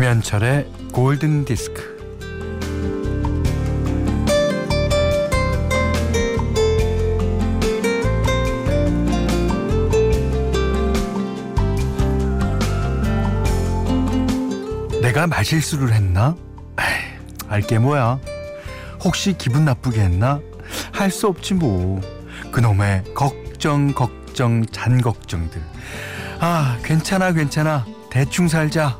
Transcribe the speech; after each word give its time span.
김현철의 0.00 0.66
골든 0.94 1.44
디스크. 1.44 1.98
내가 15.02 15.26
말실수를 15.26 15.92
했나? 15.92 16.34
알게 17.48 17.78
뭐야. 17.78 18.18
혹시 19.04 19.34
기분 19.36 19.66
나쁘게 19.66 20.00
했나? 20.00 20.40
할 20.92 21.10
수 21.10 21.26
없지 21.26 21.52
뭐. 21.52 22.00
그놈의 22.52 23.04
걱정 23.14 23.92
걱정 23.92 24.64
잔 24.64 25.02
걱정들. 25.02 25.60
아 26.40 26.78
괜찮아 26.82 27.34
괜찮아 27.34 27.84
대충 28.10 28.48
살자. 28.48 28.98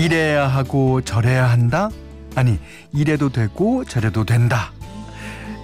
이래야 0.00 0.48
하고 0.48 1.02
저래야 1.02 1.50
한다? 1.50 1.90
아니 2.34 2.58
이래도 2.90 3.28
되고 3.28 3.84
저래도 3.84 4.24
된다. 4.24 4.72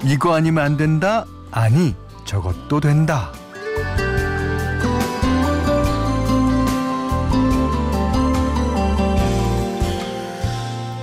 이거 0.05 0.35
아니면 0.35 0.63
안 0.63 0.77
된다? 0.77 1.25
아니 1.51 1.95
저것도 2.27 2.81
된다. 2.81 3.33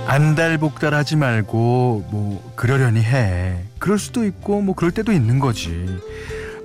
안달복달하지 0.06 1.16
말고 1.16 2.06
뭐 2.12 2.52
그러려니 2.54 3.02
해. 3.02 3.64
그럴 3.80 3.98
수도 3.98 4.24
있고 4.24 4.60
뭐 4.60 4.76
그럴 4.76 4.92
때도 4.92 5.10
있는 5.10 5.40
거지. 5.40 5.84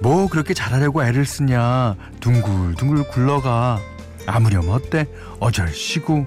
뭐 0.01 0.27
그렇게 0.27 0.53
잘하려고 0.53 1.03
애를 1.03 1.25
쓰냐. 1.25 1.95
둥글둥글 2.19 3.09
굴러가. 3.09 3.79
아무렴 4.29 4.69
어때? 4.69 5.07
어절쉬고 5.39 6.25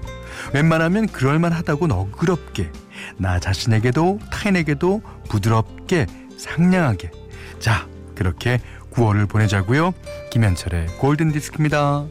웬만하면 0.53 1.07
그럴만하다고 1.07 1.87
너그럽게 1.87 2.71
나 3.17 3.39
자신에게도 3.39 4.19
타인에게도 4.31 5.01
부드럽게 5.29 6.05
상냥하게 6.37 7.11
자 7.59 7.87
그렇게 8.15 8.59
9월을 8.91 9.27
보내자고요. 9.27 9.93
김현철의 10.31 10.87
골든 10.99 11.31
디스크입니다. 11.31 12.05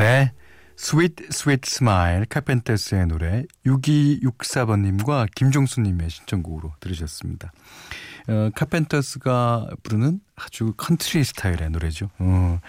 네. 0.00 0.32
Sweet 0.76 1.14
Sweet 1.30 1.66
Smile 1.66 2.24
카펜터스의 2.24 3.06
노래 3.08 3.44
6264번님과 3.66 5.28
김종수님의 5.34 6.08
신청곡으로 6.08 6.72
들으셨습니다. 6.80 7.52
어, 8.26 8.48
카펜터스가 8.54 9.68
부르는 9.82 10.20
아주 10.36 10.72
컨트리 10.78 11.22
스타일의 11.22 11.68
노래죠. 11.68 12.08
어, 12.18 12.60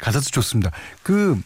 가사도 0.00 0.26
좋습니다. 0.26 0.70
그 1.02 1.40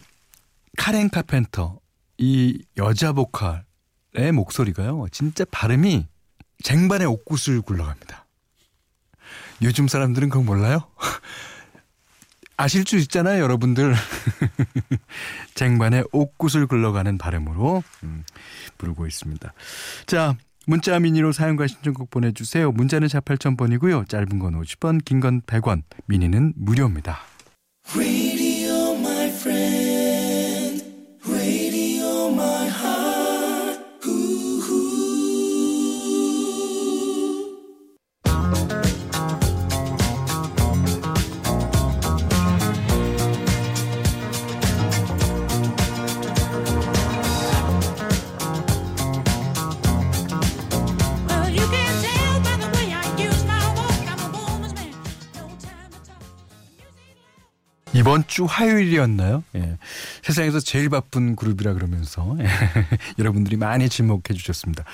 카렌 0.77 1.09
카펜터 1.09 1.79
이 2.19 2.65
여자 2.77 3.13
보컬의 3.13 4.33
목소리가요. 4.33 5.07
진짜 5.13 5.45
발음이 5.49 6.09
쟁반에 6.65 7.07
옥구슬 7.07 7.61
굴러갑니다. 7.61 8.27
요즘 9.63 9.87
사람들은 9.87 10.29
그거 10.31 10.43
몰라요? 10.43 10.91
아실 12.57 12.85
수 12.87 12.97
있잖아요, 12.99 13.43
여러분들. 13.43 13.95
쟁반에 15.55 16.03
옥구슬 16.13 16.67
굴러가는 16.67 17.19
발음으로 17.19 17.83
음, 18.05 18.25
부르고 18.79 19.07
있습니다. 19.07 19.53
자, 20.07 20.37
문자 20.67 20.99
미니로 20.99 21.33
사용과 21.33 21.67
신청곡 21.67 22.11
보내주세요. 22.11 22.73
문자는 22.73 23.09
4 23.09 23.21
8,000번이고요. 23.21 24.09
짧은 24.09 24.39
건 24.39 24.61
50원, 24.63 25.05
긴 25.05 25.21
건 25.21 25.43
100원, 25.43 25.83
미니는 26.07 26.55
무료입니다. 26.57 27.19
이번 58.05 58.27
주 58.27 58.45
화요일이었나요? 58.45 59.43
예. 59.55 59.79
세상에서 60.21 60.61
제일 60.61 60.91
바쁜 60.91 61.37
그룹이라 61.37 61.73
그러면서 61.73 62.37
예. 62.39 62.45
여러분들이 63.19 63.57
많이 63.57 63.89
지목해 63.89 64.35
주셨습니다. 64.35 64.85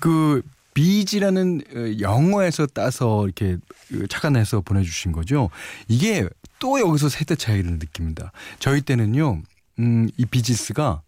그 0.00 0.42
비지라는 0.74 1.62
어, 1.72 2.00
영어에서 2.00 2.66
따서 2.66 3.24
이렇게 3.24 3.56
그 3.86 4.08
착안해서 4.08 4.62
보내주신 4.62 5.12
거죠. 5.12 5.48
이게 5.86 6.28
또 6.58 6.80
여기서 6.80 7.08
세대 7.08 7.36
차이를 7.36 7.78
느낍니다. 7.78 8.32
저희 8.58 8.80
때는요, 8.80 9.42
음, 9.78 10.08
이 10.16 10.26
비지스가 10.26 11.02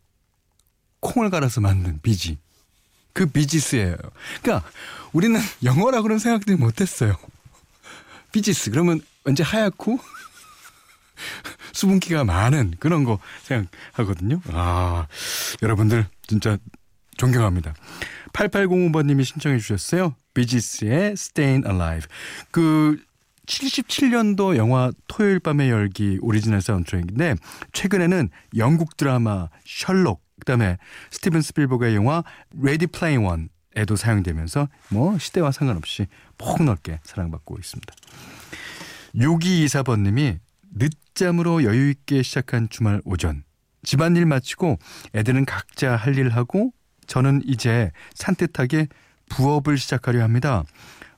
콩을 1.01 1.31
갈아서 1.31 1.61
만든 1.61 1.99
비지. 2.03 2.39
그 3.13 3.27
비지스예요. 3.27 3.97
그러니까 4.43 4.71
우리는 5.13 5.41
영어라고는 5.65 6.21
생각도 6.21 6.57
못했어요. 6.57 7.17
비지스 8.31 8.71
그러면 8.71 9.01
왠지 9.25 9.43
하얗고 9.43 9.99
수분기가 11.73 12.25
많은 12.25 12.75
그런 12.79 13.05
거 13.05 13.19
생각하거든요. 13.43 14.41
아, 14.53 15.07
여러분들 15.63 16.07
진짜 16.27 16.59
존경합니다. 17.17 17.75
8805번님이 18.33 19.25
신청해 19.25 19.59
주셨어요. 19.59 20.15
비지스의 20.35 21.13
Staying 21.13 21.69
Alive. 21.69 22.09
그 22.51 22.99
77년도 23.47 24.57
영화 24.57 24.91
토요일 25.09 25.41
밤의 25.41 25.69
열기 25.71 26.19
오리지널 26.23 26.61
사운드트랙인데 26.63 27.35
최근에는 27.73 28.31
영국 28.57 28.97
드라마 28.97 29.49
셜록 29.65 30.23
그다음에 30.41 30.79
스티븐 31.11 31.43
스필버그의 31.43 31.95
영화 31.95 32.25
Ready 32.61 32.87
Player 32.87 33.25
One에도 33.25 33.97
사용되면서 33.97 34.69
뭐 34.89 35.19
시대와 35.19 35.53
상관없이 35.53 36.07
폭넓게 36.39 37.01
사랑받고 37.05 37.59
있습니다. 37.59 37.95
6224번님이 39.15 40.39
늦잠으로 40.75 41.65
여유 41.65 41.91
있게 41.91 42.23
시작한 42.23 42.69
주말 42.69 43.01
오전. 43.05 43.45
집안일 43.85 44.27
마치고 44.27 44.79
애들은 45.15 45.45
각자 45.45 45.97
할 45.97 46.17
일 46.19 46.29
하고 46.31 46.73
저는 47.07 47.43
이제 47.47 47.91
산뜻하게 48.15 48.87
부업을 49.29 49.77
시작하려 49.79 50.23
합니다. 50.23 50.63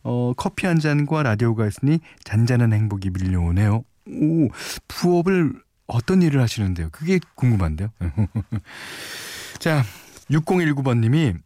어, 0.03 0.33
커피 0.37 0.67
한 0.67 0.79
잔과 0.79 1.23
라디오가 1.23 1.67
있으니 1.67 1.99
잔잔한 2.25 2.73
행복이 2.73 3.11
밀려오네요. 3.11 3.85
오, 4.07 4.49
부업을 4.89 5.53
어떤 5.87 6.23
일을 6.23 6.41
하시는데요? 6.41 6.89
그게 6.91 7.19
궁금한데요. 7.35 7.89
자, 9.59 9.83
6019번님이 10.31 11.37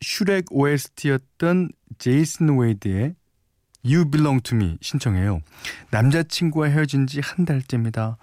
슈렉 0.00 0.46
OST였던 0.50 1.70
제이슨 1.98 2.58
웨이드의 2.58 3.14
You 3.84 4.10
Belong 4.10 4.42
to 4.42 4.56
Me 4.56 4.78
신청해요. 4.80 5.40
남자친구와 5.90 6.68
헤어진 6.68 7.06
지 7.06 7.20
한 7.20 7.44
달째입니다. 7.44 8.16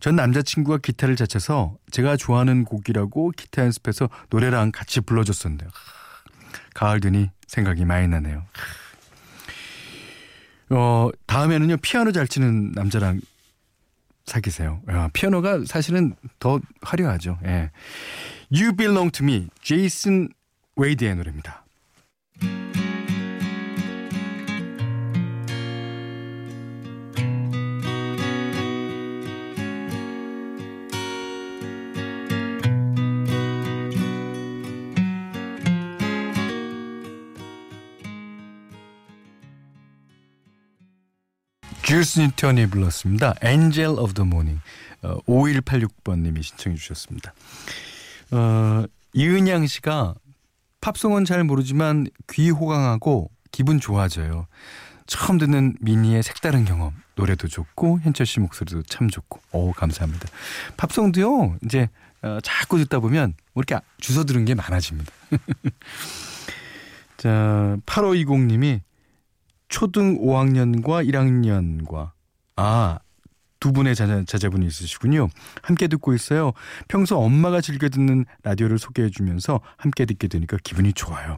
전 0.00 0.16
남자친구가 0.16 0.78
기타를 0.78 1.16
잘 1.16 1.26
쳐서 1.26 1.76
제가 1.90 2.16
좋아하는 2.16 2.64
곡이라고 2.64 3.32
기타 3.36 3.62
연습해서 3.62 4.08
노래랑 4.30 4.72
같이 4.72 5.00
불러줬었는데요. 5.00 5.68
가을 6.74 7.00
되니 7.00 7.30
생각이 7.46 7.84
많이 7.84 8.08
나네요. 8.08 8.44
어, 10.70 11.10
다음에는요, 11.26 11.78
피아노 11.78 12.12
잘 12.12 12.28
치는 12.28 12.72
남자랑 12.72 13.20
사귀세요. 14.24 14.80
야, 14.88 15.08
피아노가 15.12 15.64
사실은 15.66 16.14
더 16.38 16.60
화려하죠. 16.82 17.38
예. 17.44 17.70
You 18.54 18.76
Belong 18.76 19.10
to 19.10 19.24
Me, 19.24 19.48
제이슨 19.62 20.28
웨이드의 20.76 21.16
노래입니다. 21.16 21.64
주스 41.90 42.20
뉴턴이 42.20 42.66
불렀습니다. 42.66 43.34
Angel 43.44 43.98
of 43.98 44.14
the 44.14 44.24
Morning. 44.24 44.62
어, 45.02 45.18
5186번님이 45.22 46.40
신청해 46.40 46.76
주셨습니다. 46.76 47.34
어, 48.30 48.84
이은양 49.12 49.66
씨가 49.66 50.14
팝송은 50.80 51.24
잘 51.24 51.42
모르지만 51.42 52.06
귀 52.30 52.50
호강하고 52.50 53.32
기분 53.50 53.80
좋아져요. 53.80 54.46
처음 55.08 55.38
듣는 55.38 55.74
미니의 55.80 56.22
색다른 56.22 56.64
경험. 56.64 56.92
노래도 57.16 57.48
좋고 57.48 57.98
현철 58.04 58.24
씨 58.24 58.38
목소리도 58.38 58.84
참 58.84 59.10
좋고. 59.10 59.40
오 59.50 59.72
감사합니다. 59.72 60.28
팝송도요. 60.76 61.56
이제 61.64 61.88
어, 62.22 62.38
자꾸 62.44 62.78
듣다 62.78 63.00
보면 63.00 63.34
뭐 63.52 63.64
이렇게 63.66 63.84
주워 63.98 64.22
들은 64.22 64.44
게 64.44 64.54
많아집니다. 64.54 65.12
자 67.18 67.76
8520님이 67.84 68.80
초등 69.70 70.18
5학년과 70.18 71.08
1학년과 71.08 72.10
아 72.56 72.98
두 73.60 73.72
분의 73.72 73.94
자녀, 73.94 74.24
자제분이 74.24 74.66
있으시군요. 74.66 75.28
함께 75.62 75.86
듣고 75.86 76.14
있어요. 76.14 76.52
평소 76.88 77.18
엄마가 77.18 77.60
즐겨 77.60 77.90
듣는 77.90 78.24
라디오를 78.42 78.78
소개해 78.78 79.10
주면서 79.10 79.60
함께 79.76 80.06
듣게 80.06 80.28
되니까 80.28 80.56
기분이 80.64 80.94
좋아요. 80.94 81.36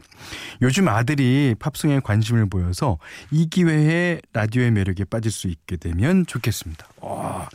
요즘 0.62 0.88
아들이 0.88 1.56
팝송에 1.58 1.98
관심을 2.00 2.48
보여서 2.48 2.98
이 3.32 3.48
기회에 3.50 4.20
라디오의 4.32 4.70
매력에 4.70 5.04
빠질 5.04 5.32
수 5.32 5.48
있게 5.48 5.76
되면 5.76 6.24
좋겠습니다. 6.24 6.86
와, 7.00 7.48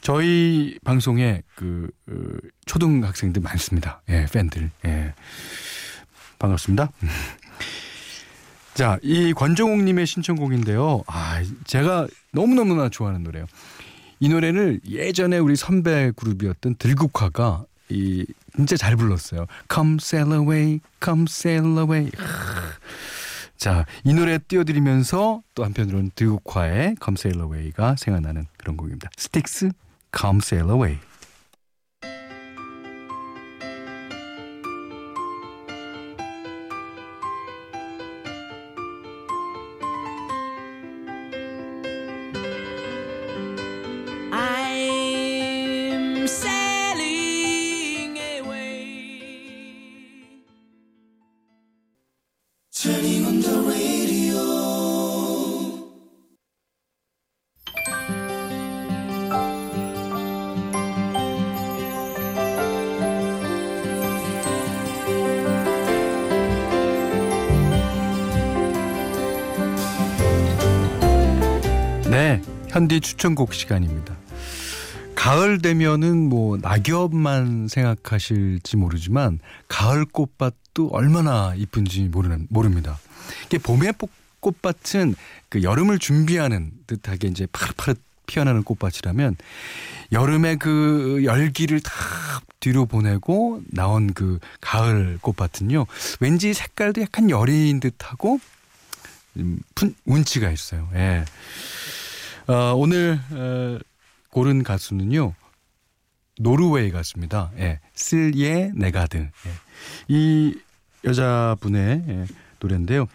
저희 0.00 0.78
방송에 0.82 1.42
그, 1.54 1.90
그 2.06 2.40
초등학생들 2.64 3.42
많습니다. 3.42 4.00
예, 4.08 4.24
팬들. 4.32 4.70
예. 4.86 5.14
반갑습니다. 6.38 6.90
자, 8.74 8.98
이 9.02 9.32
권정욱 9.32 9.82
님의 9.82 10.06
신청곡인데요. 10.06 11.02
아, 11.06 11.42
제가 11.64 12.06
너무너무나 12.32 12.88
좋아하는 12.88 13.22
노래요. 13.22 13.46
이 14.20 14.28
노래를 14.28 14.80
예전에 14.88 15.38
우리 15.38 15.56
선배 15.56 16.12
그룹이었던 16.14 16.76
들국화가 16.76 17.64
이 17.88 18.26
진짜 18.54 18.76
잘 18.76 18.96
불렀어요. 18.96 19.46
Come 19.72 19.96
sail 20.00 20.32
away, 20.32 20.80
come 21.02 21.24
sail 21.28 21.78
away. 21.78 22.10
자, 23.56 23.84
이 24.04 24.14
노래 24.14 24.38
띄워드리면서 24.38 25.42
또 25.54 25.64
한편으로는 25.64 26.12
들국화의 26.14 26.96
Come 27.02 27.16
sail 27.18 27.40
away가 27.40 27.96
생각나는 27.98 28.46
그런 28.56 28.76
곡입니다. 28.76 29.10
스틱스, 29.16 29.70
Come 30.16 30.40
sail 30.42 30.70
away. 30.70 30.98
현디 72.70 73.00
추천곡 73.00 73.52
시간입니다. 73.52 74.16
가을 75.16 75.60
되면은 75.60 76.28
뭐 76.28 76.56
낙엽만 76.56 77.66
생각하실지 77.68 78.76
모르지만 78.76 79.40
가을 79.68 80.04
꽃밭도 80.04 80.88
얼마나 80.92 81.52
이쁜지 81.56 82.02
모르는 82.08 82.46
모릅니다. 82.48 82.98
이게 83.46 83.58
봄의 83.58 83.94
꽃- 83.98 84.10
꽃밭은 84.40 85.14
그 85.48 85.62
여름을 85.62 85.98
준비하는 85.98 86.70
듯하게 86.86 87.28
이제 87.28 87.46
파릇파릇 87.52 87.98
피어나는 88.26 88.62
꽃밭이라면 88.62 89.36
여름의 90.12 90.58
그 90.58 91.22
열기를 91.24 91.80
다 91.80 91.92
뒤로 92.60 92.86
보내고 92.86 93.60
나온 93.66 94.12
그 94.14 94.38
가을 94.60 95.18
꽃밭은요 95.20 95.86
왠지 96.20 96.54
색깔도 96.54 97.02
약간 97.02 97.28
여린 97.28 97.80
듯하고 97.80 98.38
음, 99.36 99.58
푼 99.74 99.94
운치가 100.06 100.50
있어요. 100.50 100.88
예. 100.94 101.24
어, 102.50 102.74
오늘 102.74 103.20
어, 103.30 103.78
고른 104.30 104.64
가수는요. 104.64 105.34
노르웨이 106.40 106.90
가수입니다. 106.90 107.52
예. 107.58 107.78
슬예 107.94 108.72
네가드. 108.74 109.18
예. 109.18 109.30
이 110.08 110.58
여자분의 111.04 112.04
예, 112.08 112.26
노래인데요. 112.58 113.06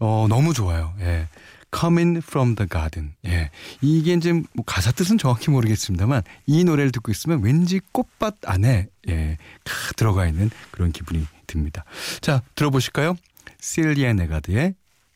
어, 0.00 0.26
너무 0.28 0.52
좋아요. 0.52 0.92
예. 0.98 1.28
Coming 1.72 2.18
from 2.18 2.56
the 2.56 2.68
garden. 2.68 3.14
예. 3.26 3.50
이게 3.80 4.14
이제 4.14 4.32
뭐 4.32 4.64
가사 4.66 4.90
뜻은 4.90 5.18
정확히 5.18 5.52
모르겠습니다만 5.52 6.22
이 6.46 6.64
노래를 6.64 6.90
듣고 6.90 7.12
있으면 7.12 7.44
왠지 7.44 7.80
꽃밭 7.92 8.38
안에 8.44 8.88
예, 9.08 9.36
가 9.62 9.92
들어가 9.96 10.26
있는 10.26 10.50
그런 10.72 10.90
기분이 10.90 11.24
듭니다. 11.46 11.84
자, 12.20 12.42
들어보실까요? 12.56 13.14
실리아 13.60 14.12
네가드의 14.14 14.74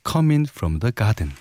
Coming 0.09 0.49
from 0.49 0.79
the 0.79 0.93
garden. 0.95 1.33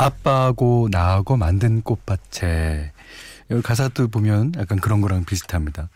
아빠하고 0.00 0.88
나하고 0.90 1.36
만든 1.36 1.82
꽃밭에 1.82 2.92
여기 3.50 3.62
가사도 3.62 4.08
보면 4.08 4.52
약간 4.56 4.80
그런 4.80 5.02
거랑 5.02 5.24
비슷합니다. 5.24 5.90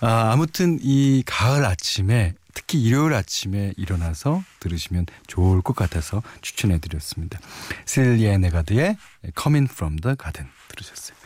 아, 0.00 0.30
아무튼 0.32 0.78
이 0.80 1.22
가을 1.26 1.64
아침에 1.66 2.34
특히 2.54 2.82
일요일 2.82 3.12
아침에 3.12 3.74
일어나서 3.76 4.42
들으시면 4.60 5.04
좋을 5.26 5.60
것 5.60 5.76
같아서 5.76 6.22
추천해 6.40 6.78
드렸습니다. 6.78 7.38
셀리아 7.84 8.38
네가드의 8.38 8.96
Coming 9.38 9.70
from 9.70 9.98
the 9.98 10.16
Garden 10.16 10.48
들으셨어요. 10.68 11.16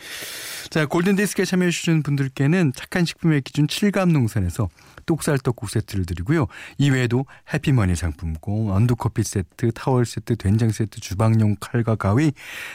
자, 0.71 0.87
골든디스크에 0.87 1.45
참여해 1.45 1.73
주신 1.73 2.05
분들께는 2.05 2.73
착한 2.77 3.05
식품의 3.05 3.43
기준 3.43 3.67
7감 3.67 4.13
농산에서 4.13 4.69
똑살떡국 5.05 5.69
세트를 5.69 6.07
드리고요. 6.07 6.47
이외에도 6.79 7.27
해피머니 7.53 7.97
상품권, 7.97 8.71
언두커피 8.71 9.25
세트, 9.25 9.73
타월 9.73 10.07
세트, 10.07 10.37
된장 10.37 10.71
세트, 10.71 11.01
주방용 11.01 11.57
칼과 11.59 11.97
가위, 11.97 12.31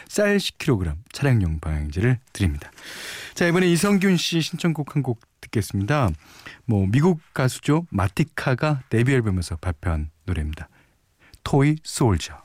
쌀 0.09 0.35
10kg, 0.35 0.97
차량용 1.13 1.61
방향제를 1.61 2.19
드립니다. 2.33 2.69
자, 3.33 3.47
이번에 3.47 3.67
이성균 3.71 4.17
씨 4.17 4.41
신청곡 4.41 4.95
한 4.95 5.01
곡 5.01 5.21
듣겠습니다. 5.39 6.09
뭐 6.65 6.87
미국 6.87 7.21
가수죠. 7.33 7.85
마티카가 7.91 8.81
데뷔 8.89 9.13
앨범에서 9.13 9.55
발표한 9.57 10.09
노래입니다. 10.25 10.67
토이 11.43 11.75
솔저. 11.83 12.44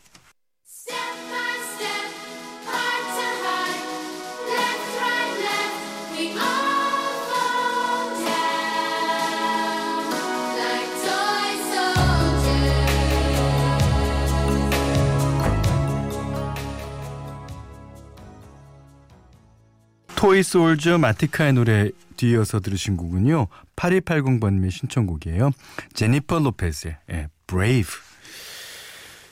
솔저 20.43 20.99
마티카의 20.99 21.53
노래 21.55 21.91
뒤이어서 22.17 22.61
들으신 22.61 22.97
곡은요. 22.97 23.49
8280번님의 23.77 24.71
신청곡이에요. 24.71 25.51
제니퍼 25.95 26.39
로페즈의 26.39 26.97
예, 27.13 27.29
Brave. 27.47 27.93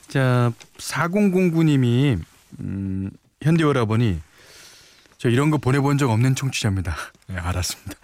자, 0.09 0.53
4009님이 0.79 2.19
음, 2.61 3.11
현디 3.43 3.63
오라버니 3.63 4.21
저 5.19 5.29
이런 5.29 5.51
거 5.51 5.59
보내본 5.59 5.99
적 5.99 6.11
없는 6.11 6.35
청취자입니다. 6.35 6.95
네, 7.29 7.37
알았습니다. 7.37 7.97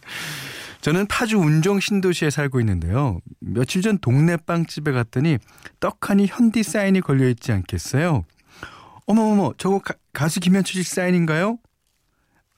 저는 0.80 1.06
파주 1.06 1.38
운정 1.38 1.80
신도시에 1.80 2.30
살고 2.30 2.60
있는데요. 2.60 3.20
며칠 3.40 3.82
전 3.82 3.98
동네 3.98 4.36
빵집에 4.36 4.92
갔더니 4.92 5.38
떡하니 5.80 6.26
현디 6.26 6.62
사인이 6.62 7.00
걸려 7.00 7.28
있지 7.28 7.52
않겠어요? 7.52 8.24
어머어머, 9.06 9.52
저거 9.58 9.78
가, 9.78 9.94
가수 10.12 10.40
김현철 10.40 10.82
씨 10.82 10.94
사인인가요? 10.94 11.58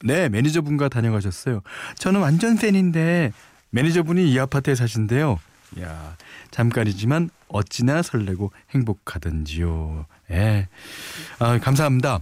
네, 0.02 0.28
매니저분과 0.28 0.88
다녀가셨어요. 0.88 1.62
저는 1.98 2.20
완전 2.20 2.56
팬인데 2.56 3.32
매니저분이 3.70 4.30
이 4.30 4.38
아파트에 4.38 4.74
사신대요. 4.74 5.38
야, 5.80 6.16
잠깐이지만 6.50 7.30
어찌나 7.48 8.02
설레고 8.02 8.52
행복하던지요. 8.70 10.06
예. 10.30 10.68
아, 11.38 11.58
감사합니다. 11.58 12.20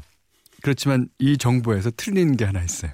그렇지만 0.62 1.08
이 1.18 1.38
정보에서 1.38 1.90
틀린 1.96 2.36
게 2.36 2.44
하나 2.44 2.62
있어요. 2.62 2.90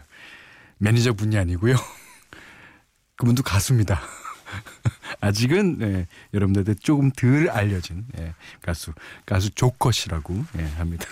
매니저분이 0.79 1.37
아니고요. 1.39 1.75
그분도 3.17 3.43
가수입니다. 3.43 4.01
아직은 5.29 5.79
예, 5.83 6.07
여러분들한테 6.33 6.75
조금 6.81 7.11
덜 7.11 7.49
알려진 7.51 8.05
예, 8.19 8.35
가수 8.63 8.93
가수 9.27 9.51
조커씨라고 9.51 10.35
예, 10.59 10.65
합니다. 10.79 11.07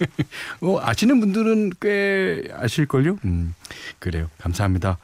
어, 0.62 0.78
아시는 0.80 1.20
분들은 1.20 1.72
꽤 1.80 2.44
아실걸요? 2.52 3.18
음, 3.24 3.54
그래요. 3.98 4.30
감사합니다. 4.38 4.98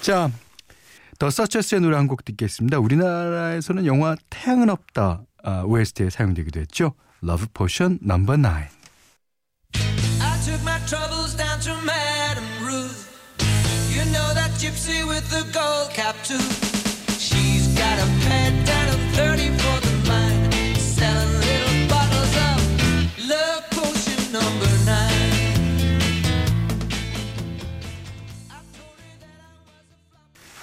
자, 0.00 0.30
더 1.18 1.28
서처스의 1.30 1.80
노래 1.82 1.96
한 1.96 2.06
곡 2.06 2.24
듣겠습니다. 2.24 2.78
우리나라에서는 2.78 3.86
영화 3.86 4.16
태양은 4.30 4.70
없다 4.70 5.22
아, 5.44 5.62
OST에 5.66 6.10
사용되기도 6.10 6.60
했죠. 6.60 6.94
Love 7.22 7.46
Potion 7.54 7.98
Number 8.02 8.40
9. 8.40 8.68
I 10.22 10.40
took 10.44 10.60
my 10.62 10.78
troubles 10.86 11.36
down 11.36 11.60
to 11.60 11.72
Madame 11.84 12.64
Ruth. 12.64 13.08
You 13.94 14.04
know 14.10 14.34
that 14.34 14.50
gypsy 14.58 15.06
with 15.06 15.28
the 15.30 15.44
gold 15.52 15.90
cap 15.94 16.16
too. 16.24 16.38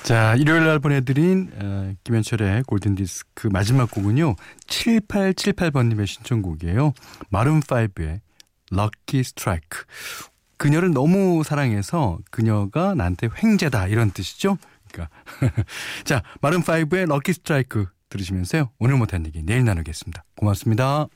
자, 0.08 0.36
일요일 0.36 0.64
날 0.64 0.80
보내드린 0.80 1.52
어, 1.62 1.94
김현철의 2.06 2.64
골든디스크 2.64 3.50
마지막 3.52 3.92
곡은요. 3.92 4.38
7878번님의 4.66 6.08
신청곡이에요. 6.08 6.94
마룬5의 7.30 8.22
럭키 8.72 9.22
스트라이크. 9.26 9.84
그녀를 10.56 10.94
너무 10.94 11.44
사랑해서 11.44 12.20
그녀가 12.32 12.96
나한테 12.96 13.28
횡재다 13.44 13.88
이런 13.88 14.12
뜻이죠. 14.12 14.58
그러니까 14.90 15.14
자, 16.06 16.24
마룬5의 16.40 17.06
럭키 17.06 17.34
스트라이크 17.34 17.88
들으시면서요. 18.08 18.70
오늘 18.80 18.96
못한 18.96 19.26
얘기 19.26 19.44
내일 19.44 19.66
나누겠습니다. 19.66 20.24
고맙습니다. 20.38 21.08